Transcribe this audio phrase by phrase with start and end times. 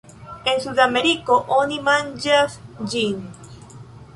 [0.51, 2.57] En Sudameriko oni manĝas
[2.95, 3.21] ĝin.